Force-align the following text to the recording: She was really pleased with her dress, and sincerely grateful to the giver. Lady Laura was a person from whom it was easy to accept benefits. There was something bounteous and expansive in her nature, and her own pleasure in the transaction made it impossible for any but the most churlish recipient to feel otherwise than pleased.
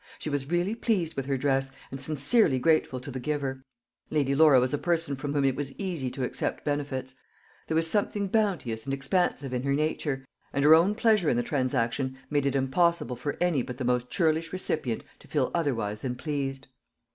She 0.17 0.31
was 0.31 0.49
really 0.49 0.73
pleased 0.73 1.15
with 1.15 1.27
her 1.27 1.37
dress, 1.37 1.69
and 1.91 2.01
sincerely 2.01 2.57
grateful 2.57 2.99
to 2.99 3.11
the 3.11 3.19
giver. 3.19 3.61
Lady 4.09 4.33
Laura 4.33 4.59
was 4.59 4.73
a 4.73 4.79
person 4.79 5.15
from 5.15 5.31
whom 5.35 5.45
it 5.45 5.55
was 5.55 5.73
easy 5.77 6.09
to 6.09 6.23
accept 6.23 6.65
benefits. 6.65 7.13
There 7.67 7.75
was 7.75 7.85
something 7.87 8.27
bounteous 8.27 8.85
and 8.85 8.95
expansive 8.95 9.53
in 9.53 9.61
her 9.61 9.73
nature, 9.75 10.25
and 10.53 10.63
her 10.65 10.73
own 10.73 10.95
pleasure 10.95 11.29
in 11.29 11.37
the 11.37 11.43
transaction 11.43 12.17
made 12.31 12.47
it 12.47 12.55
impossible 12.55 13.15
for 13.15 13.37
any 13.39 13.61
but 13.61 13.77
the 13.77 13.85
most 13.85 14.09
churlish 14.09 14.51
recipient 14.51 15.03
to 15.19 15.27
feel 15.27 15.51
otherwise 15.53 16.01
than 16.01 16.15
pleased. 16.15 16.65